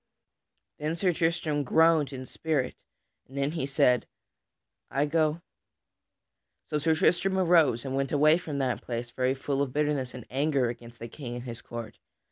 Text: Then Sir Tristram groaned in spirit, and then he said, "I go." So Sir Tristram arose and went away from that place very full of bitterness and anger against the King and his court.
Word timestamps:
Then 0.79 0.95
Sir 0.95 1.13
Tristram 1.13 1.61
groaned 1.63 2.11
in 2.11 2.25
spirit, 2.25 2.73
and 3.27 3.37
then 3.37 3.51
he 3.51 3.67
said, 3.67 4.07
"I 4.89 5.05
go." 5.05 5.43
So 6.65 6.79
Sir 6.79 6.95
Tristram 6.95 7.37
arose 7.37 7.85
and 7.85 7.95
went 7.95 8.11
away 8.11 8.39
from 8.39 8.57
that 8.57 8.81
place 8.81 9.11
very 9.11 9.35
full 9.35 9.61
of 9.61 9.73
bitterness 9.73 10.15
and 10.15 10.25
anger 10.31 10.69
against 10.69 10.97
the 10.97 11.07
King 11.07 11.35
and 11.35 11.43
his 11.43 11.61
court. 11.61 11.99